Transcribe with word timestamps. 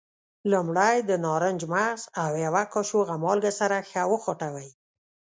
لومړی 0.51 0.95
د 1.09 1.11
نارنج 1.25 1.61
مغز 1.73 2.01
او 2.23 2.31
یوه 2.45 2.63
کاشوغه 2.73 3.15
مالګه 3.23 3.51
سره 3.59 3.77
ښه 3.89 4.03
وخوټوئ. 4.11 4.69